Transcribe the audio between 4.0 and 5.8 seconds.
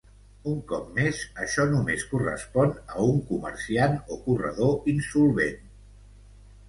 o corredor insolvent.